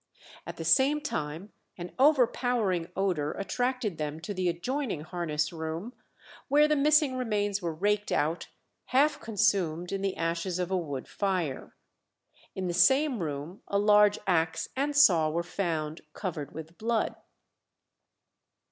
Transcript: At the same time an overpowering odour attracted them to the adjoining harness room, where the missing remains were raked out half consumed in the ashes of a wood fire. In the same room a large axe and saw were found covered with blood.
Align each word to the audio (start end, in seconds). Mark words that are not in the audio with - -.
At 0.47 0.57
the 0.57 0.65
same 0.65 0.99
time 0.99 1.53
an 1.77 1.91
overpowering 1.99 2.87
odour 2.95 3.33
attracted 3.33 3.99
them 3.99 4.19
to 4.21 4.33
the 4.33 4.49
adjoining 4.49 5.01
harness 5.01 5.53
room, 5.53 5.93
where 6.47 6.67
the 6.67 6.75
missing 6.75 7.15
remains 7.17 7.61
were 7.61 7.75
raked 7.75 8.11
out 8.11 8.47
half 8.85 9.19
consumed 9.19 9.91
in 9.91 10.01
the 10.01 10.17
ashes 10.17 10.57
of 10.57 10.71
a 10.71 10.75
wood 10.75 11.07
fire. 11.07 11.75
In 12.55 12.65
the 12.65 12.73
same 12.73 13.21
room 13.21 13.61
a 13.67 13.77
large 13.77 14.17
axe 14.25 14.67
and 14.75 14.97
saw 14.97 15.29
were 15.29 15.43
found 15.43 16.01
covered 16.13 16.51
with 16.51 16.79
blood. 16.79 17.15